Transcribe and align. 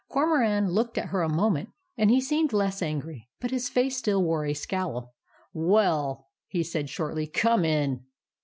Cormoran 0.09 0.71
looked 0.71 0.97
at 0.97 1.09
her 1.09 1.21
a 1.21 1.29
moment, 1.29 1.69
and 1.95 2.09
he 2.09 2.19
seemed 2.19 2.53
less 2.53 2.81
angry. 2.81 3.29
But 3.39 3.51
his 3.51 3.69
face 3.69 3.97
still 3.97 4.23
wore 4.23 4.45
a 4.47 4.55
scowl." 4.55 5.13
WELL/' 5.53 6.25
he 6.47 6.63
said 6.63 6.89
shortly," 6.89 7.27
COME 7.41 7.63
IN." 7.65 8.03